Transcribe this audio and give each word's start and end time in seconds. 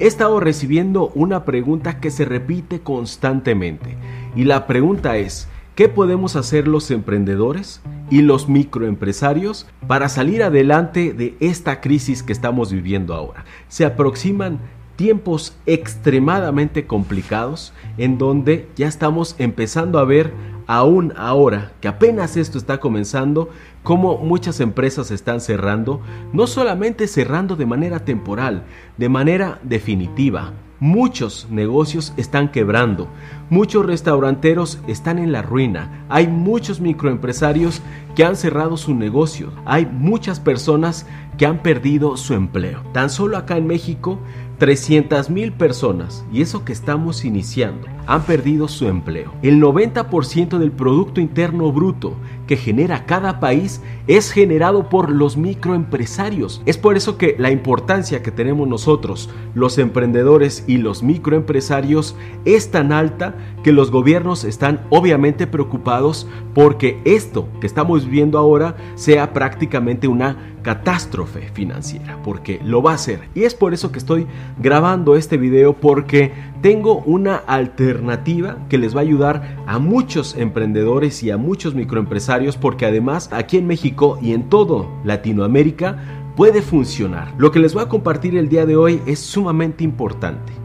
he 0.00 0.06
estado 0.06 0.40
recibiendo 0.40 1.12
una 1.14 1.44
pregunta 1.44 2.00
que 2.00 2.10
se 2.10 2.24
repite 2.24 2.80
constantemente. 2.80 3.96
Y 4.34 4.44
la 4.44 4.66
pregunta 4.66 5.18
es, 5.18 5.46
¿qué 5.74 5.90
podemos 5.90 6.36
hacer 6.36 6.66
los 6.66 6.90
emprendedores 6.90 7.82
y 8.10 8.22
los 8.22 8.48
microempresarios 8.48 9.66
para 9.86 10.08
salir 10.08 10.42
adelante 10.42 11.12
de 11.12 11.36
esta 11.40 11.82
crisis 11.82 12.22
que 12.22 12.32
estamos 12.32 12.72
viviendo 12.72 13.14
ahora? 13.14 13.44
Se 13.68 13.84
aproximan 13.84 14.58
tiempos 14.96 15.54
extremadamente 15.66 16.86
complicados 16.86 17.74
en 17.98 18.16
donde 18.16 18.68
ya 18.76 18.88
estamos 18.88 19.36
empezando 19.38 19.98
a 19.98 20.04
ver 20.04 20.32
aún 20.70 21.12
ahora 21.16 21.72
que 21.80 21.88
apenas 21.88 22.36
esto 22.36 22.56
está 22.56 22.78
comenzando, 22.78 23.50
como 23.82 24.18
muchas 24.18 24.60
empresas 24.60 25.10
están 25.10 25.40
cerrando, 25.40 26.00
no 26.32 26.46
solamente 26.46 27.08
cerrando 27.08 27.56
de 27.56 27.66
manera 27.66 28.04
temporal, 28.04 28.62
de 28.96 29.08
manera 29.08 29.58
definitiva. 29.64 30.52
Muchos 30.78 31.48
negocios 31.50 32.12
están 32.16 32.52
quebrando, 32.52 33.08
muchos 33.50 33.84
restauranteros 33.84 34.78
están 34.86 35.18
en 35.18 35.32
la 35.32 35.42
ruina, 35.42 36.06
hay 36.08 36.28
muchos 36.28 36.80
microempresarios 36.80 37.82
que 38.14 38.24
han 38.24 38.36
cerrado 38.36 38.76
su 38.76 38.94
negocio, 38.94 39.52
hay 39.66 39.86
muchas 39.86 40.38
personas 40.38 41.04
que 41.40 41.46
han 41.46 41.62
perdido 41.62 42.18
su 42.18 42.34
empleo. 42.34 42.82
Tan 42.92 43.08
solo 43.08 43.38
acá 43.38 43.56
en 43.56 43.66
México 43.66 44.18
300 44.58 45.30
mil 45.30 45.52
personas, 45.52 46.22
y 46.30 46.42
eso 46.42 46.66
que 46.66 46.74
estamos 46.74 47.24
iniciando, 47.24 47.88
han 48.06 48.24
perdido 48.24 48.68
su 48.68 48.86
empleo. 48.88 49.32
El 49.40 49.58
90% 49.58 50.58
del 50.58 50.70
Producto 50.70 51.18
Interno 51.18 51.72
Bruto 51.72 52.14
que 52.46 52.58
genera 52.58 53.06
cada 53.06 53.40
país 53.40 53.80
es 54.06 54.32
generado 54.32 54.90
por 54.90 55.10
los 55.10 55.38
microempresarios. 55.38 56.60
Es 56.66 56.76
por 56.76 56.96
eso 56.96 57.16
que 57.16 57.36
la 57.38 57.50
importancia 57.50 58.22
que 58.22 58.32
tenemos 58.32 58.68
nosotros, 58.68 59.30
los 59.54 59.78
emprendedores 59.78 60.64
y 60.66 60.76
los 60.76 61.02
microempresarios, 61.02 62.16
es 62.44 62.70
tan 62.70 62.92
alta 62.92 63.34
que 63.62 63.72
los 63.72 63.90
gobiernos 63.90 64.44
están 64.44 64.80
obviamente 64.90 65.46
preocupados 65.46 66.26
porque 66.54 67.00
esto 67.04 67.48
que 67.60 67.66
estamos 67.66 68.04
viviendo 68.04 68.38
ahora 68.38 68.76
sea 68.94 69.32
prácticamente 69.32 70.08
una 70.08 70.36
catástrofe 70.62 71.48
financiera, 71.52 72.18
porque 72.22 72.60
lo 72.64 72.82
va 72.82 72.94
a 72.94 72.98
ser. 72.98 73.20
Y 73.34 73.44
es 73.44 73.54
por 73.54 73.74
eso 73.74 73.92
que 73.92 73.98
estoy 73.98 74.26
grabando 74.58 75.16
este 75.16 75.36
video, 75.36 75.74
porque 75.74 76.32
tengo 76.60 76.98
una 77.06 77.36
alternativa 77.36 78.58
que 78.68 78.78
les 78.78 78.94
va 78.94 79.00
a 79.00 79.02
ayudar 79.02 79.56
a 79.66 79.78
muchos 79.78 80.36
emprendedores 80.36 81.22
y 81.22 81.30
a 81.30 81.38
muchos 81.38 81.74
microempresarios, 81.74 82.56
porque 82.56 82.86
además 82.86 83.30
aquí 83.32 83.56
en 83.56 83.66
México 83.66 84.18
y 84.20 84.32
en 84.32 84.48
todo 84.48 84.88
Latinoamérica 85.04 85.98
puede 86.36 86.62
funcionar. 86.62 87.32
Lo 87.38 87.50
que 87.50 87.58
les 87.58 87.74
voy 87.74 87.82
a 87.82 87.88
compartir 87.88 88.36
el 88.36 88.48
día 88.48 88.66
de 88.66 88.76
hoy 88.76 89.00
es 89.06 89.18
sumamente 89.18 89.84
importante. 89.84 90.59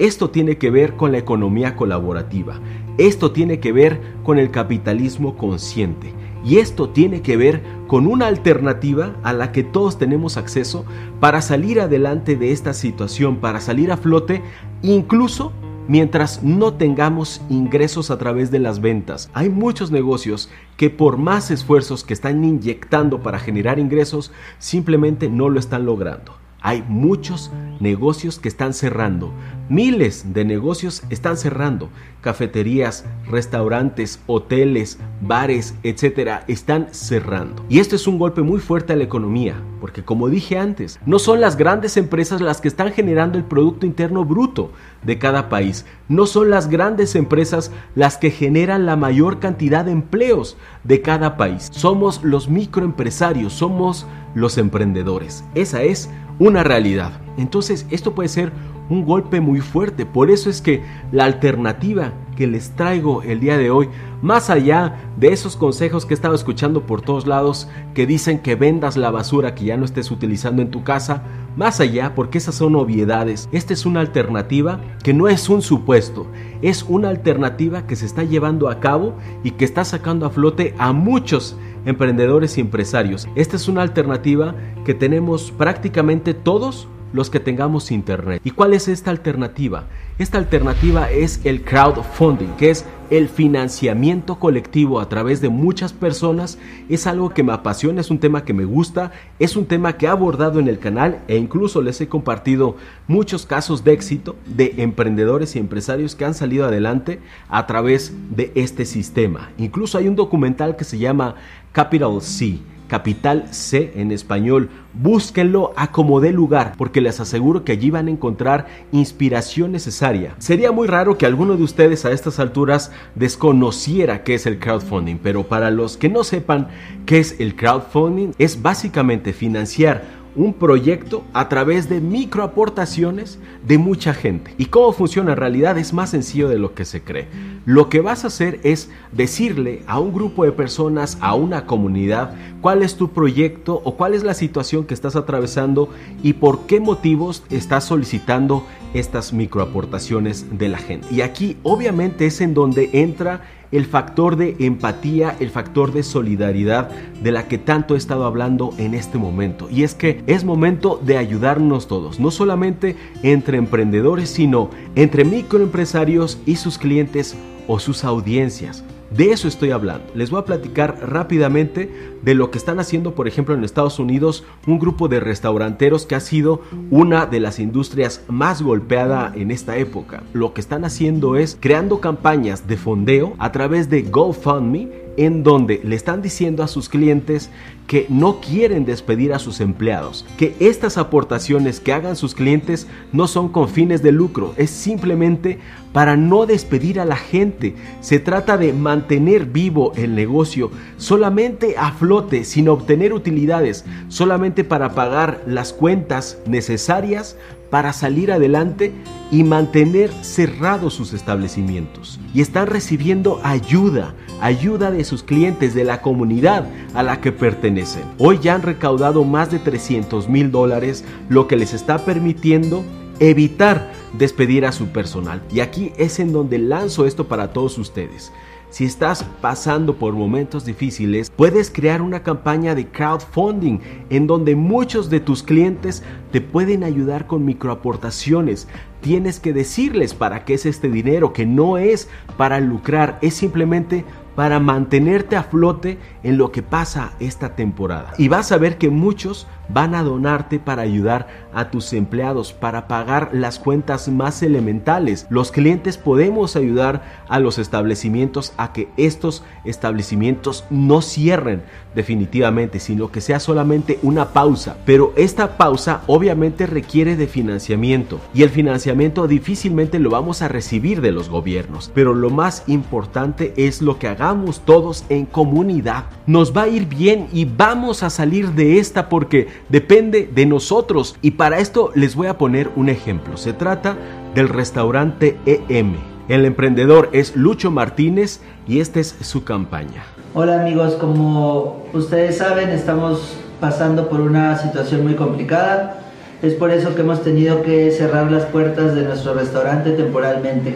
Esto 0.00 0.30
tiene 0.30 0.56
que 0.56 0.70
ver 0.70 0.96
con 0.96 1.12
la 1.12 1.18
economía 1.18 1.76
colaborativa. 1.76 2.58
Esto 2.96 3.32
tiene 3.32 3.60
que 3.60 3.70
ver 3.70 4.00
con 4.24 4.38
el 4.38 4.50
capitalismo 4.50 5.36
consciente. 5.36 6.14
Y 6.42 6.56
esto 6.56 6.88
tiene 6.88 7.20
que 7.20 7.36
ver 7.36 7.62
con 7.86 8.06
una 8.06 8.26
alternativa 8.26 9.14
a 9.22 9.34
la 9.34 9.52
que 9.52 9.62
todos 9.62 9.98
tenemos 9.98 10.38
acceso 10.38 10.86
para 11.20 11.42
salir 11.42 11.82
adelante 11.82 12.34
de 12.34 12.50
esta 12.50 12.72
situación, 12.72 13.40
para 13.40 13.60
salir 13.60 13.92
a 13.92 13.98
flote, 13.98 14.42
incluso 14.80 15.52
mientras 15.86 16.42
no 16.42 16.72
tengamos 16.72 17.42
ingresos 17.50 18.10
a 18.10 18.16
través 18.16 18.50
de 18.50 18.58
las 18.58 18.80
ventas. 18.80 19.28
Hay 19.34 19.50
muchos 19.50 19.90
negocios 19.90 20.48
que 20.78 20.88
por 20.88 21.18
más 21.18 21.50
esfuerzos 21.50 22.04
que 22.04 22.14
están 22.14 22.42
inyectando 22.42 23.22
para 23.22 23.38
generar 23.38 23.78
ingresos, 23.78 24.32
simplemente 24.58 25.28
no 25.28 25.50
lo 25.50 25.60
están 25.60 25.84
logrando. 25.84 26.39
Hay 26.62 26.84
muchos 26.86 27.50
negocios 27.80 28.38
que 28.38 28.48
están 28.48 28.74
cerrando. 28.74 29.32
Miles 29.70 30.34
de 30.34 30.44
negocios 30.44 31.02
están 31.08 31.38
cerrando. 31.38 31.88
Cafeterías, 32.20 33.06
restaurantes, 33.26 34.20
hoteles, 34.26 34.98
bares, 35.22 35.74
etcétera, 35.82 36.44
están 36.48 36.88
cerrando. 36.90 37.64
Y 37.70 37.78
esto 37.78 37.96
es 37.96 38.06
un 38.06 38.18
golpe 38.18 38.42
muy 38.42 38.60
fuerte 38.60 38.92
a 38.92 38.96
la 38.96 39.04
economía, 39.04 39.54
porque 39.80 40.04
como 40.04 40.28
dije 40.28 40.58
antes, 40.58 41.00
no 41.06 41.18
son 41.18 41.40
las 41.40 41.56
grandes 41.56 41.96
empresas 41.96 42.42
las 42.42 42.60
que 42.60 42.68
están 42.68 42.92
generando 42.92 43.38
el 43.38 43.44
Producto 43.44 43.86
Interno 43.86 44.26
Bruto 44.26 44.72
de 45.02 45.18
cada 45.18 45.48
país. 45.48 45.86
No 46.08 46.26
son 46.26 46.50
las 46.50 46.68
grandes 46.68 47.14
empresas 47.14 47.70
las 47.94 48.18
que 48.18 48.30
generan 48.30 48.84
la 48.84 48.96
mayor 48.96 49.38
cantidad 49.38 49.86
de 49.86 49.92
empleos 49.92 50.58
de 50.84 51.00
cada 51.00 51.38
país. 51.38 51.68
Somos 51.72 52.22
los 52.22 52.50
microempresarios, 52.50 53.54
somos 53.54 54.06
los 54.34 54.58
emprendedores. 54.58 55.42
Esa 55.54 55.82
es 55.82 56.10
una 56.40 56.64
realidad. 56.64 57.12
Entonces 57.36 57.86
esto 57.90 58.14
puede 58.14 58.28
ser 58.28 58.52
un 58.88 59.04
golpe 59.04 59.40
muy 59.40 59.60
fuerte. 59.60 60.04
Por 60.04 60.30
eso 60.30 60.50
es 60.50 60.60
que 60.60 60.82
la 61.12 61.24
alternativa 61.24 62.12
que 62.36 62.46
les 62.46 62.70
traigo 62.70 63.22
el 63.22 63.38
día 63.38 63.58
de 63.58 63.70
hoy, 63.70 63.88
más 64.22 64.50
allá 64.50 64.96
de 65.16 65.28
esos 65.28 65.56
consejos 65.56 66.06
que 66.06 66.14
he 66.14 66.16
estado 66.16 66.34
escuchando 66.34 66.86
por 66.86 67.02
todos 67.02 67.26
lados 67.26 67.68
que 67.94 68.06
dicen 68.06 68.38
que 68.38 68.54
vendas 68.54 68.96
la 68.96 69.10
basura 69.10 69.54
que 69.54 69.66
ya 69.66 69.76
no 69.76 69.84
estés 69.84 70.10
utilizando 70.10 70.62
en 70.62 70.70
tu 70.70 70.82
casa, 70.82 71.22
más 71.56 71.80
allá 71.80 72.14
porque 72.14 72.38
esas 72.38 72.54
son 72.54 72.76
obviedades, 72.76 73.48
esta 73.52 73.74
es 73.74 73.84
una 73.84 74.00
alternativa 74.00 74.80
que 75.04 75.12
no 75.12 75.28
es 75.28 75.48
un 75.50 75.60
supuesto, 75.62 76.26
es 76.62 76.84
una 76.88 77.10
alternativa 77.10 77.86
que 77.86 77.96
se 77.96 78.06
está 78.06 78.24
llevando 78.24 78.68
a 78.68 78.80
cabo 78.80 79.14
y 79.44 79.52
que 79.52 79.66
está 79.66 79.84
sacando 79.84 80.24
a 80.24 80.30
flote 80.30 80.74
a 80.78 80.92
muchos 80.92 81.56
emprendedores 81.84 82.58
y 82.58 82.60
empresarios. 82.60 83.28
Esta 83.34 83.56
es 83.56 83.68
una 83.68 83.82
alternativa 83.82 84.54
que 84.84 84.94
tenemos 84.94 85.52
prácticamente 85.52 86.34
todos 86.34 86.88
los 87.12 87.30
que 87.30 87.40
tengamos 87.40 87.90
internet. 87.90 88.40
¿Y 88.44 88.50
cuál 88.50 88.74
es 88.74 88.88
esta 88.88 89.10
alternativa? 89.10 89.84
Esta 90.18 90.38
alternativa 90.38 91.10
es 91.10 91.40
el 91.44 91.62
crowdfunding, 91.64 92.56
que 92.58 92.70
es 92.70 92.84
el 93.10 93.28
financiamiento 93.28 94.38
colectivo 94.38 95.00
a 95.00 95.08
través 95.08 95.40
de 95.40 95.48
muchas 95.48 95.92
personas. 95.92 96.58
Es 96.88 97.06
algo 97.06 97.30
que 97.30 97.42
me 97.42 97.52
apasiona, 97.52 98.00
es 98.00 98.10
un 98.10 98.18
tema 98.18 98.44
que 98.44 98.52
me 98.52 98.64
gusta, 98.64 99.12
es 99.38 99.56
un 99.56 99.66
tema 99.66 99.96
que 99.96 100.06
he 100.06 100.08
abordado 100.08 100.60
en 100.60 100.68
el 100.68 100.78
canal 100.78 101.22
e 101.26 101.36
incluso 101.36 101.82
les 101.82 102.00
he 102.00 102.08
compartido 102.08 102.76
muchos 103.08 103.46
casos 103.46 103.82
de 103.82 103.92
éxito 103.92 104.36
de 104.46 104.74
emprendedores 104.78 105.56
y 105.56 105.58
empresarios 105.58 106.14
que 106.14 106.24
han 106.24 106.34
salido 106.34 106.66
adelante 106.66 107.20
a 107.48 107.66
través 107.66 108.14
de 108.30 108.52
este 108.54 108.84
sistema. 108.84 109.50
Incluso 109.58 109.98
hay 109.98 110.06
un 110.06 110.16
documental 110.16 110.76
que 110.76 110.84
se 110.84 110.98
llama 110.98 111.34
Capital 111.72 112.20
C 112.22 112.58
Capital 112.90 113.46
C 113.52 113.92
en 113.94 114.10
español. 114.10 114.68
Búsquenlo 114.92 115.72
a 115.76 115.92
como 115.92 116.20
dé 116.20 116.32
lugar, 116.32 116.74
porque 116.76 117.00
les 117.00 117.20
aseguro 117.20 117.64
que 117.64 117.70
allí 117.70 117.88
van 117.88 118.08
a 118.08 118.10
encontrar 118.10 118.66
inspiración 118.90 119.70
necesaria. 119.70 120.34
Sería 120.38 120.72
muy 120.72 120.88
raro 120.88 121.16
que 121.16 121.24
alguno 121.24 121.56
de 121.56 121.62
ustedes 121.62 122.04
a 122.04 122.10
estas 122.10 122.40
alturas 122.40 122.90
desconociera 123.14 124.24
qué 124.24 124.34
es 124.34 124.44
el 124.46 124.58
crowdfunding, 124.58 125.18
pero 125.22 125.44
para 125.44 125.70
los 125.70 125.96
que 125.96 126.08
no 126.08 126.24
sepan 126.24 126.66
qué 127.06 127.20
es 127.20 127.38
el 127.38 127.54
crowdfunding, 127.54 128.32
es 128.38 128.60
básicamente 128.60 129.32
financiar 129.32 130.19
un 130.36 130.52
proyecto 130.52 131.24
a 131.32 131.48
través 131.48 131.88
de 131.88 132.00
microaportaciones 132.00 133.38
de 133.66 133.78
mucha 133.78 134.14
gente. 134.14 134.54
¿Y 134.58 134.66
cómo 134.66 134.92
funciona 134.92 135.32
en 135.32 135.38
realidad? 135.38 135.78
Es 135.78 135.92
más 135.92 136.10
sencillo 136.10 136.48
de 136.48 136.58
lo 136.58 136.74
que 136.74 136.84
se 136.84 137.02
cree. 137.02 137.28
Lo 137.64 137.88
que 137.88 138.00
vas 138.00 138.24
a 138.24 138.28
hacer 138.28 138.60
es 138.62 138.90
decirle 139.12 139.82
a 139.86 139.98
un 139.98 140.12
grupo 140.12 140.44
de 140.44 140.52
personas, 140.52 141.18
a 141.20 141.34
una 141.34 141.66
comunidad, 141.66 142.34
cuál 142.60 142.82
es 142.82 142.96
tu 142.96 143.10
proyecto 143.10 143.80
o 143.84 143.96
cuál 143.96 144.14
es 144.14 144.22
la 144.22 144.34
situación 144.34 144.84
que 144.84 144.94
estás 144.94 145.16
atravesando 145.16 145.88
y 146.22 146.34
por 146.34 146.66
qué 146.66 146.80
motivos 146.80 147.42
estás 147.50 147.84
solicitando 147.84 148.64
estas 148.94 149.32
microaportaciones 149.32 150.58
de 150.58 150.68
la 150.68 150.78
gente. 150.78 151.06
Y 151.10 151.20
aquí 151.20 151.56
obviamente 151.62 152.26
es 152.26 152.40
en 152.40 152.54
donde 152.54 152.90
entra 152.92 153.42
el 153.72 153.86
factor 153.86 154.36
de 154.36 154.56
empatía, 154.58 155.36
el 155.38 155.50
factor 155.50 155.92
de 155.92 156.02
solidaridad 156.02 156.90
de 157.22 157.32
la 157.32 157.46
que 157.46 157.58
tanto 157.58 157.94
he 157.94 157.98
estado 157.98 158.24
hablando 158.24 158.74
en 158.78 158.94
este 158.94 159.18
momento. 159.18 159.68
Y 159.70 159.84
es 159.84 159.94
que 159.94 160.22
es 160.26 160.44
momento 160.44 161.00
de 161.04 161.18
ayudarnos 161.18 161.86
todos, 161.86 162.18
no 162.18 162.30
solamente 162.30 162.96
entre 163.22 163.58
emprendedores, 163.58 164.30
sino 164.30 164.70
entre 164.96 165.24
microempresarios 165.24 166.38
y 166.46 166.56
sus 166.56 166.78
clientes 166.78 167.36
o 167.68 167.78
sus 167.78 168.04
audiencias. 168.04 168.84
De 169.10 169.32
eso 169.32 169.48
estoy 169.48 169.72
hablando. 169.72 170.04
Les 170.14 170.30
voy 170.30 170.40
a 170.40 170.44
platicar 170.44 170.98
rápidamente 171.02 171.90
de 172.22 172.34
lo 172.34 172.52
que 172.52 172.58
están 172.58 172.78
haciendo, 172.78 173.14
por 173.16 173.26
ejemplo, 173.26 173.54
en 173.54 173.64
Estados 173.64 173.98
Unidos, 173.98 174.44
un 174.68 174.78
grupo 174.78 175.08
de 175.08 175.18
restauranteros 175.18 176.06
que 176.06 176.14
ha 176.14 176.20
sido 176.20 176.60
una 176.90 177.26
de 177.26 177.40
las 177.40 177.58
industrias 177.58 178.22
más 178.28 178.62
golpeada 178.62 179.32
en 179.34 179.50
esta 179.50 179.76
época. 179.78 180.22
Lo 180.32 180.54
que 180.54 180.60
están 180.60 180.84
haciendo 180.84 181.36
es 181.36 181.58
creando 181.58 182.00
campañas 182.00 182.68
de 182.68 182.76
fondeo 182.76 183.34
a 183.38 183.50
través 183.50 183.90
de 183.90 184.02
GoFundMe 184.02 185.09
en 185.16 185.42
donde 185.42 185.80
le 185.84 185.96
están 185.96 186.22
diciendo 186.22 186.62
a 186.62 186.68
sus 186.68 186.88
clientes 186.88 187.50
que 187.86 188.06
no 188.08 188.40
quieren 188.40 188.84
despedir 188.84 189.32
a 189.32 189.40
sus 189.40 189.60
empleados, 189.60 190.24
que 190.38 190.54
estas 190.60 190.96
aportaciones 190.96 191.80
que 191.80 191.92
hagan 191.92 192.14
sus 192.14 192.34
clientes 192.34 192.86
no 193.12 193.26
son 193.26 193.48
con 193.48 193.68
fines 193.68 194.02
de 194.02 194.12
lucro, 194.12 194.54
es 194.56 194.70
simplemente 194.70 195.58
para 195.92 196.16
no 196.16 196.46
despedir 196.46 197.00
a 197.00 197.04
la 197.04 197.16
gente. 197.16 197.74
Se 198.00 198.20
trata 198.20 198.56
de 198.56 198.72
mantener 198.72 199.46
vivo 199.46 199.92
el 199.96 200.14
negocio 200.14 200.70
solamente 200.98 201.74
a 201.76 201.90
flote, 201.92 202.44
sin 202.44 202.68
obtener 202.68 203.12
utilidades, 203.12 203.84
solamente 204.08 204.62
para 204.62 204.94
pagar 204.94 205.42
las 205.46 205.72
cuentas 205.72 206.38
necesarias 206.46 207.36
para 207.70 207.92
salir 207.92 208.32
adelante 208.32 208.92
y 209.30 209.44
mantener 209.44 210.10
cerrados 210.22 210.94
sus 210.94 211.12
establecimientos. 211.12 212.18
Y 212.34 212.40
están 212.40 212.66
recibiendo 212.66 213.40
ayuda, 213.44 214.14
ayuda 214.40 214.90
de 214.90 215.04
sus 215.04 215.22
clientes, 215.22 215.74
de 215.74 215.84
la 215.84 216.02
comunidad 216.02 216.66
a 216.94 217.02
la 217.02 217.20
que 217.20 217.32
pertenecen. 217.32 218.02
Hoy 218.18 218.40
ya 218.42 218.56
han 218.56 218.62
recaudado 218.62 219.24
más 219.24 219.50
de 219.50 219.60
300 219.60 220.28
mil 220.28 220.50
dólares, 220.50 221.04
lo 221.28 221.46
que 221.46 221.56
les 221.56 221.72
está 221.72 222.04
permitiendo 222.04 222.84
evitar 223.20 223.92
despedir 224.14 224.66
a 224.66 224.72
su 224.72 224.88
personal. 224.88 225.42
Y 225.52 225.60
aquí 225.60 225.92
es 225.96 226.18
en 226.18 226.32
donde 226.32 226.58
lanzo 226.58 227.06
esto 227.06 227.28
para 227.28 227.52
todos 227.52 227.78
ustedes. 227.78 228.32
Si 228.70 228.84
estás 228.84 229.24
pasando 229.40 229.96
por 229.96 230.14
momentos 230.14 230.64
difíciles, 230.64 231.28
puedes 231.34 231.72
crear 231.72 232.00
una 232.00 232.22
campaña 232.22 232.76
de 232.76 232.86
crowdfunding 232.86 233.80
en 234.10 234.28
donde 234.28 234.54
muchos 234.54 235.10
de 235.10 235.18
tus 235.18 235.42
clientes 235.42 236.04
te 236.30 236.40
pueden 236.40 236.84
ayudar 236.84 237.26
con 237.26 237.44
microaportaciones. 237.44 238.68
Tienes 239.00 239.40
que 239.40 239.52
decirles 239.52 240.14
para 240.14 240.44
qué 240.44 240.54
es 240.54 240.66
este 240.66 240.88
dinero, 240.88 241.32
que 241.32 241.46
no 241.46 241.78
es 241.78 242.08
para 242.36 242.60
lucrar, 242.60 243.18
es 243.22 243.34
simplemente 243.34 244.04
para 244.36 244.60
mantenerte 244.60 245.34
a 245.34 245.42
flote 245.42 245.98
en 246.22 246.38
lo 246.38 246.52
que 246.52 246.62
pasa 246.62 247.12
esta 247.18 247.56
temporada. 247.56 248.12
Y 248.18 248.28
vas 248.28 248.52
a 248.52 248.58
ver 248.58 248.78
que 248.78 248.88
muchos 248.88 249.48
van 249.72 249.94
a 249.94 250.02
donarte 250.02 250.58
para 250.58 250.82
ayudar 250.82 251.28
a 251.52 251.70
tus 251.70 251.92
empleados, 251.92 252.52
para 252.52 252.88
pagar 252.88 253.30
las 253.32 253.58
cuentas 253.58 254.08
más 254.08 254.42
elementales. 254.42 255.26
Los 255.30 255.50
clientes 255.52 255.98
podemos 255.98 256.56
ayudar 256.56 257.02
a 257.28 257.38
los 257.38 257.58
establecimientos 257.58 258.52
a 258.56 258.72
que 258.72 258.88
estos 258.96 259.44
establecimientos 259.64 260.64
no 260.70 261.02
cierren 261.02 261.62
definitivamente, 261.94 262.78
sino 262.78 263.10
que 263.10 263.20
sea 263.20 263.40
solamente 263.40 263.98
una 264.02 264.28
pausa. 264.32 264.76
Pero 264.84 265.12
esta 265.16 265.56
pausa 265.56 266.02
obviamente 266.06 266.66
requiere 266.66 267.16
de 267.16 267.26
financiamiento 267.26 268.20
y 268.32 268.42
el 268.42 268.50
financiamiento 268.50 269.26
difícilmente 269.26 269.98
lo 269.98 270.10
vamos 270.10 270.42
a 270.42 270.48
recibir 270.48 271.00
de 271.00 271.12
los 271.12 271.28
gobiernos. 271.28 271.90
Pero 271.94 272.14
lo 272.14 272.30
más 272.30 272.64
importante 272.66 273.52
es 273.56 273.82
lo 273.82 273.98
que 273.98 274.08
hagamos 274.08 274.60
todos 274.64 275.04
en 275.08 275.26
comunidad. 275.26 276.04
Nos 276.26 276.56
va 276.56 276.62
a 276.62 276.68
ir 276.68 276.86
bien 276.86 277.28
y 277.32 277.44
vamos 277.44 278.02
a 278.02 278.10
salir 278.10 278.52
de 278.52 278.78
esta 278.78 279.08
porque 279.08 279.48
depende 279.68 280.28
de 280.32 280.46
nosotros. 280.46 281.16
Y 281.22 281.32
para 281.32 281.58
esto 281.58 281.92
les 281.94 282.14
voy 282.14 282.28
a 282.28 282.38
poner 282.38 282.70
un 282.76 282.88
ejemplo. 282.88 283.36
Se 283.36 283.52
trata 283.52 283.96
del 284.34 284.48
restaurante 284.48 285.36
EM. 285.46 285.96
El 286.28 286.44
emprendedor 286.44 287.08
es 287.12 287.34
Lucho 287.34 287.70
Martínez 287.70 288.40
y 288.66 288.80
esta 288.80 289.00
es 289.00 289.16
su 289.20 289.42
campaña. 289.44 290.04
Hola 290.32 290.60
amigos, 290.60 290.94
como 290.94 291.84
ustedes 291.92 292.38
saben 292.38 292.70
estamos 292.70 293.36
pasando 293.60 294.08
por 294.08 294.20
una 294.20 294.56
situación 294.56 295.02
muy 295.02 295.14
complicada. 295.14 295.98
Es 296.40 296.54
por 296.54 296.70
eso 296.70 296.94
que 296.94 297.02
hemos 297.02 297.22
tenido 297.22 297.62
que 297.62 297.90
cerrar 297.90 298.30
las 298.30 298.44
puertas 298.46 298.94
de 298.94 299.02
nuestro 299.02 299.34
restaurante 299.34 299.90
temporalmente. 299.90 300.74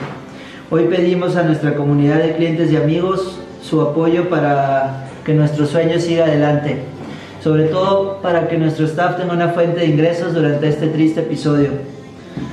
Hoy 0.70 0.84
pedimos 0.84 1.36
a 1.36 1.44
nuestra 1.44 1.76
comunidad 1.76 2.18
de 2.18 2.34
clientes 2.34 2.72
y 2.72 2.76
amigos 2.76 3.38
su 3.62 3.80
apoyo 3.80 4.28
para 4.28 5.08
que 5.24 5.34
nuestro 5.34 5.66
sueño 5.66 5.98
siga 6.00 6.24
adelante 6.24 6.82
sobre 7.44 7.64
todo 7.64 8.22
para 8.22 8.48
que 8.48 8.56
nuestro 8.56 8.86
staff 8.86 9.18
tenga 9.18 9.34
una 9.34 9.50
fuente 9.50 9.80
de 9.80 9.86
ingresos 9.86 10.32
durante 10.32 10.66
este 10.66 10.86
triste 10.86 11.20
episodio. 11.20 11.72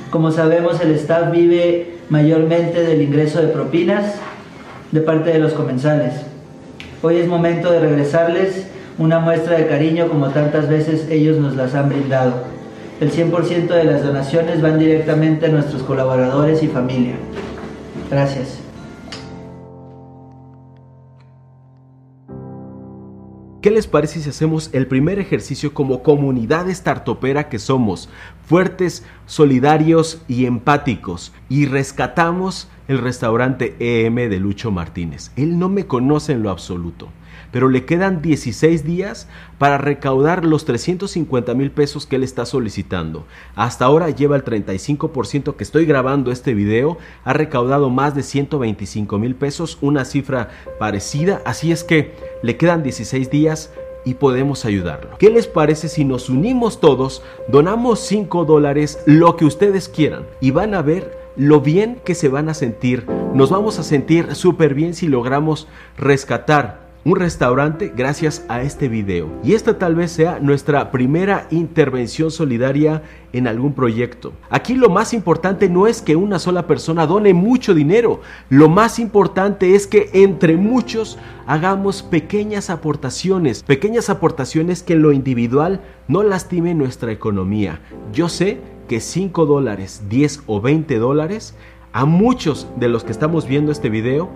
Como 0.09 0.31
sabemos, 0.31 0.81
el 0.81 0.91
staff 0.91 1.31
vive 1.31 1.99
mayormente 2.09 2.83
del 2.83 3.01
ingreso 3.01 3.41
de 3.41 3.47
propinas 3.47 4.15
de 4.91 4.99
parte 4.99 5.31
de 5.31 5.39
los 5.39 5.53
comensales. 5.53 6.15
Hoy 7.01 7.19
es 7.19 7.27
momento 7.29 7.71
de 7.71 7.79
regresarles 7.79 8.67
una 8.97 9.19
muestra 9.19 9.57
de 9.57 9.67
cariño 9.67 10.09
como 10.09 10.27
tantas 10.31 10.67
veces 10.67 11.07
ellos 11.09 11.37
nos 11.37 11.55
las 11.55 11.73
han 11.73 11.87
brindado. 11.87 12.33
El 12.99 13.13
100% 13.13 13.67
de 13.67 13.85
las 13.85 14.03
donaciones 14.03 14.61
van 14.61 14.77
directamente 14.77 15.45
a 15.45 15.49
nuestros 15.49 15.83
colaboradores 15.83 16.61
y 16.63 16.67
familia. 16.67 17.15
Gracias. 18.09 18.59
¿Qué 23.61 23.69
les 23.69 23.85
parece 23.85 24.21
si 24.21 24.29
hacemos 24.29 24.71
el 24.73 24.87
primer 24.87 25.19
ejercicio 25.19 25.71
como 25.71 26.01
comunidad 26.01 26.67
startupera 26.69 27.47
que 27.47 27.59
somos, 27.59 28.09
fuertes, 28.43 29.05
solidarios 29.27 30.23
y 30.27 30.47
empáticos, 30.47 31.31
y 31.47 31.67
rescatamos 31.67 32.69
el 32.87 32.97
restaurante 32.97 33.75
EM 33.79 34.15
de 34.15 34.39
Lucho 34.39 34.71
Martínez? 34.71 35.31
Él 35.35 35.59
no 35.59 35.69
me 35.69 35.85
conoce 35.85 36.33
en 36.33 36.41
lo 36.41 36.49
absoluto 36.49 37.09
pero 37.51 37.69
le 37.69 37.86
quedan 37.86 38.22
16 38.22 38.83
días 38.86 39.28
para 39.57 39.78
recaudar 39.78 40.45
los 40.45 40.66
350 40.66 41.54
mil 41.54 41.72
pesos 41.72 42.06
que 42.06 42.16
él 42.16 42.24
está 42.24 42.45
solicitando. 42.45 43.25
Hasta 43.56 43.86
ahora 43.86 44.10
lleva 44.10 44.36
el 44.36 44.44
35% 44.44 45.56
que 45.56 45.63
estoy 45.63 45.86
grabando 45.86 46.31
este 46.31 46.54
video, 46.54 46.98
ha 47.24 47.33
recaudado 47.33 47.89
más 47.89 48.16
de 48.16 48.24
125 48.24 49.18
mil 49.18 49.36
pesos, 49.36 49.78
una 49.81 50.06
cifra 50.06 50.50
parecida, 50.80 51.42
así 51.45 51.72
es 51.72 51.83
que 51.83 52.16
le 52.44 52.57
quedan 52.57 52.83
16 52.83 53.30
días 53.30 53.72
y 54.04 54.16
podemos 54.16 54.66
ayudarlo. 54.66 55.18
¿Qué 55.18 55.30
les 55.30 55.48
parece 55.48 55.89
si 55.89 56.06
nos 56.06 56.30
unimos 56.30 56.80
todos, 56.80 57.22
donamos 57.48 58.00
5 58.01 58.45
dólares, 58.45 59.00
lo 59.06 59.36
que 59.36 59.45
ustedes 59.45 59.89
quieran, 59.89 60.25
y 60.39 60.51
van 60.51 60.74
a 60.74 60.81
ver 60.81 61.19
lo 61.36 61.62
bien 61.62 62.01
que 62.04 62.16
se 62.16 62.30
van 62.30 62.50
a 62.50 62.54
sentir? 62.54 63.06
Nos 63.33 63.50
vamos 63.50 63.80
a 63.80 63.83
sentir 63.83 64.36
súper 64.36 64.74
bien 64.74 64.94
si 64.94 65.07
logramos 65.07 65.68
rescatar 65.98 66.81
un 67.03 67.15
restaurante 67.15 67.92
gracias 67.95 68.45
a 68.48 68.62
este 68.62 68.88
video. 68.88 69.30
Y 69.44 69.53
esta 69.53 69.80
tal 69.80 69.95
vez 69.95 70.12
sea 70.12 70.39
nuestra 70.39 70.92
primera 70.92 71.48
intervención 71.50 72.30
solidaria 72.30 73.01
en 73.33 73.48
algún 73.48 73.74
proyecto. 73.74 74.33
Aquí 74.50 74.75
lo 74.75 74.89
más 74.89 75.13
importante 75.13 75.68
no 75.68 75.88
es 75.88 76.01
que 76.01 76.15
una 76.15 76.38
sola 76.38 76.68
persona 76.68 77.07
done 77.07 77.33
mucho 77.33 77.74
dinero, 77.74 78.21
lo 78.50 78.69
más 78.69 79.00
importante 79.00 79.74
es 79.74 79.88
que 79.88 80.09
entre 80.13 80.57
muchos 80.57 81.18
hagamos 81.48 82.03
pequeñas 82.03 82.69
aportaciones, 82.69 83.63
pequeñas 83.63 84.09
aportaciones 84.09 84.83
que 84.83 84.94
en 84.94 85.01
lo 85.01 85.12
individual 85.12 85.81
no 86.07 86.21
lastimen 86.21 86.77
nuestra 86.77 87.12
economía. 87.12 87.81
Yo 88.13 88.30
sé 88.30 88.59
que 88.88 89.00
5 89.00 89.45
dólares, 89.45 90.04
10 90.09 90.44
o 90.45 90.62
20 90.62 91.00
dólares, 91.00 91.56
a 91.94 92.06
muchos 92.06 92.68
de 92.75 92.89
los 92.89 93.04
que 93.04 93.12
estamos 93.12 93.47
viendo 93.47 93.71
este 93.71 93.89
video, 93.89 94.30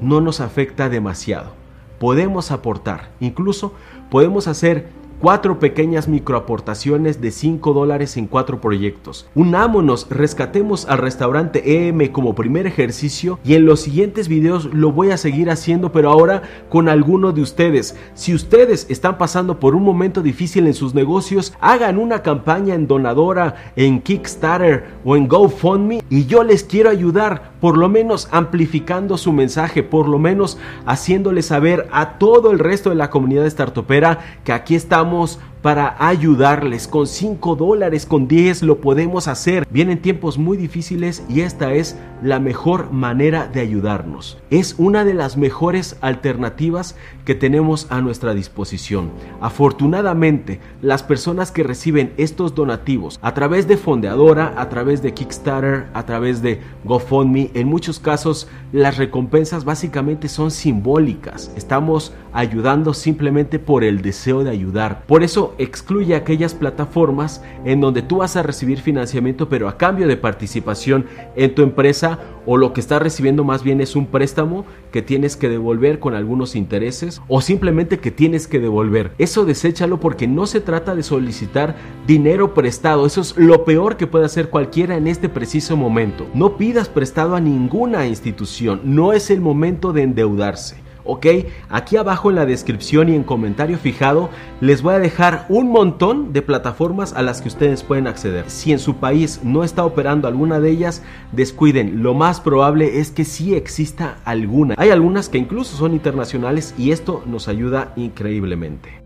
no 0.00 0.20
nos 0.20 0.40
afecta 0.40 0.88
demasiado 0.88 1.59
podemos 2.00 2.50
aportar. 2.50 3.10
Incluso 3.20 3.74
podemos 4.10 4.48
hacer 4.48 4.88
cuatro 5.20 5.58
pequeñas 5.58 6.08
microaportaciones 6.08 7.20
de 7.20 7.30
5 7.30 7.74
dólares 7.74 8.16
en 8.16 8.26
cuatro 8.26 8.60
proyectos. 8.60 9.28
Unámonos, 9.34 10.06
rescatemos 10.08 10.86
al 10.88 10.98
restaurante 10.98 11.88
EM 11.88 12.08
como 12.08 12.34
primer 12.34 12.66
ejercicio 12.66 13.38
y 13.44 13.54
en 13.54 13.66
los 13.66 13.82
siguientes 13.82 14.28
videos 14.28 14.72
lo 14.72 14.92
voy 14.92 15.10
a 15.10 15.18
seguir 15.18 15.50
haciendo, 15.50 15.92
pero 15.92 16.10
ahora 16.10 16.42
con 16.70 16.88
alguno 16.88 17.32
de 17.32 17.42
ustedes. 17.42 17.96
Si 18.14 18.34
ustedes 18.34 18.86
están 18.88 19.18
pasando 19.18 19.60
por 19.60 19.74
un 19.74 19.82
momento 19.82 20.22
difícil 20.22 20.66
en 20.66 20.74
sus 20.74 20.94
negocios, 20.94 21.52
hagan 21.60 21.98
una 21.98 22.22
campaña 22.22 22.74
en 22.74 22.86
Donadora, 22.86 23.72
en 23.76 24.00
Kickstarter 24.00 24.86
o 25.04 25.16
en 25.16 25.28
GoFundMe 25.28 26.02
y 26.08 26.24
yo 26.24 26.42
les 26.44 26.64
quiero 26.64 26.88
ayudar, 26.88 27.49
por 27.60 27.76
lo 27.76 27.88
menos 27.88 28.28
amplificando 28.30 29.18
su 29.18 29.32
mensaje, 29.32 29.82
por 29.82 30.08
lo 30.08 30.18
menos 30.18 30.58
haciéndole 30.86 31.42
saber 31.42 31.88
a 31.92 32.18
todo 32.18 32.50
el 32.50 32.58
resto 32.58 32.90
de 32.90 32.96
la 32.96 33.10
comunidad 33.10 33.46
startupera 33.46 34.18
que 34.44 34.52
aquí 34.52 34.74
estamos 34.74 35.38
para 35.62 35.96
ayudarles. 35.98 36.88
Con 36.88 37.06
5 37.06 37.56
dólares, 37.56 38.06
con 38.06 38.28
10 38.28 38.62
lo 38.62 38.80
podemos 38.80 39.28
hacer. 39.28 39.66
Vienen 39.70 40.02
tiempos 40.02 40.38
muy 40.38 40.56
difíciles 40.56 41.22
y 41.28 41.40
esta 41.40 41.72
es 41.74 41.96
la 42.22 42.38
mejor 42.38 42.92
manera 42.92 43.46
de 43.46 43.60
ayudarnos. 43.60 44.38
Es 44.50 44.74
una 44.78 45.04
de 45.04 45.14
las 45.14 45.36
mejores 45.36 45.96
alternativas 46.00 46.96
que 47.24 47.34
tenemos 47.34 47.86
a 47.90 48.00
nuestra 48.00 48.34
disposición. 48.34 49.10
Afortunadamente, 49.40 50.60
las 50.82 51.02
personas 51.02 51.50
que 51.52 51.62
reciben 51.62 52.12
estos 52.16 52.54
donativos 52.54 53.18
a 53.22 53.34
través 53.34 53.68
de 53.68 53.76
Fondeadora, 53.76 54.54
a 54.56 54.68
través 54.68 55.02
de 55.02 55.14
Kickstarter, 55.14 55.86
a 55.94 56.04
través 56.04 56.42
de 56.42 56.60
GoFundMe, 56.84 57.50
en 57.54 57.68
muchos 57.68 57.98
casos 57.98 58.48
las 58.72 58.96
recompensas 58.98 59.64
básicamente 59.64 60.28
son 60.28 60.50
simbólicas. 60.50 61.52
Estamos 61.56 62.12
ayudando 62.32 62.94
simplemente 62.94 63.58
por 63.58 63.84
el 63.84 64.02
deseo 64.02 64.44
de 64.44 64.50
ayudar. 64.50 65.04
Por 65.06 65.22
eso 65.22 65.49
excluye 65.58 66.14
aquellas 66.14 66.54
plataformas 66.54 67.42
en 67.64 67.80
donde 67.80 68.02
tú 68.02 68.18
vas 68.18 68.36
a 68.36 68.42
recibir 68.42 68.80
financiamiento 68.80 69.48
pero 69.48 69.68
a 69.68 69.76
cambio 69.76 70.06
de 70.06 70.16
participación 70.16 71.06
en 71.36 71.54
tu 71.54 71.62
empresa 71.62 72.18
o 72.46 72.56
lo 72.56 72.72
que 72.72 72.80
estás 72.80 73.02
recibiendo 73.02 73.44
más 73.44 73.62
bien 73.62 73.80
es 73.80 73.96
un 73.96 74.06
préstamo 74.06 74.64
que 74.92 75.02
tienes 75.02 75.36
que 75.36 75.48
devolver 75.48 75.98
con 75.98 76.14
algunos 76.14 76.56
intereses 76.56 77.20
o 77.28 77.40
simplemente 77.40 77.98
que 77.98 78.10
tienes 78.10 78.46
que 78.46 78.60
devolver. 78.60 79.12
Eso 79.18 79.44
deséchalo 79.44 80.00
porque 80.00 80.26
no 80.26 80.46
se 80.46 80.60
trata 80.60 80.94
de 80.94 81.02
solicitar 81.02 81.76
dinero 82.06 82.54
prestado. 82.54 83.06
Eso 83.06 83.20
es 83.20 83.36
lo 83.36 83.64
peor 83.64 83.96
que 83.96 84.06
puede 84.06 84.24
hacer 84.24 84.50
cualquiera 84.50 84.96
en 84.96 85.06
este 85.06 85.28
preciso 85.28 85.76
momento. 85.76 86.26
No 86.34 86.56
pidas 86.56 86.88
prestado 86.88 87.36
a 87.36 87.40
ninguna 87.40 88.06
institución. 88.06 88.80
No 88.84 89.12
es 89.12 89.30
el 89.30 89.40
momento 89.40 89.92
de 89.92 90.02
endeudarse. 90.02 90.89
¿Ok? 91.10 91.26
Aquí 91.68 91.96
abajo 91.96 92.30
en 92.30 92.36
la 92.36 92.46
descripción 92.46 93.08
y 93.08 93.16
en 93.16 93.24
comentario 93.24 93.78
fijado 93.78 94.30
les 94.60 94.80
voy 94.80 94.94
a 94.94 95.00
dejar 95.00 95.46
un 95.48 95.70
montón 95.70 96.32
de 96.32 96.40
plataformas 96.40 97.12
a 97.14 97.22
las 97.22 97.42
que 97.42 97.48
ustedes 97.48 97.82
pueden 97.82 98.06
acceder. 98.06 98.48
Si 98.48 98.70
en 98.70 98.78
su 98.78 98.96
país 98.96 99.40
no 99.42 99.64
está 99.64 99.84
operando 99.84 100.28
alguna 100.28 100.60
de 100.60 100.70
ellas, 100.70 101.02
descuiden, 101.32 102.02
lo 102.04 102.14
más 102.14 102.40
probable 102.40 103.00
es 103.00 103.10
que 103.10 103.24
sí 103.24 103.54
exista 103.54 104.18
alguna. 104.24 104.76
Hay 104.78 104.90
algunas 104.90 105.28
que 105.28 105.38
incluso 105.38 105.76
son 105.76 105.94
internacionales 105.94 106.74
y 106.78 106.92
esto 106.92 107.24
nos 107.26 107.48
ayuda 107.48 107.92
increíblemente. 107.96 108.99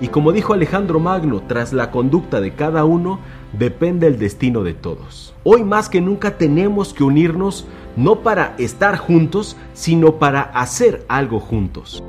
Y 0.00 0.08
como 0.08 0.32
dijo 0.32 0.54
Alejandro 0.54 0.98
Magno, 0.98 1.42
tras 1.46 1.74
la 1.74 1.90
conducta 1.90 2.40
de 2.40 2.54
cada 2.54 2.84
uno 2.84 3.18
depende 3.52 4.06
el 4.06 4.18
destino 4.18 4.62
de 4.62 4.72
todos. 4.72 5.34
Hoy 5.44 5.62
más 5.62 5.90
que 5.90 6.00
nunca 6.00 6.38
tenemos 6.38 6.94
que 6.94 7.04
unirnos 7.04 7.66
no 7.96 8.20
para 8.20 8.54
estar 8.56 8.96
juntos, 8.96 9.56
sino 9.74 10.16
para 10.16 10.40
hacer 10.40 11.04
algo 11.08 11.38
juntos. 11.38 12.02